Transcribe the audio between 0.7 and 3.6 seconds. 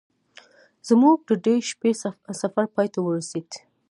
زموږ د دې شپې سفر پای ته ورسید.